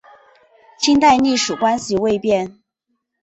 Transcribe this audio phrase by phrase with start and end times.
[0.79, 2.59] 清代隶属关系未变。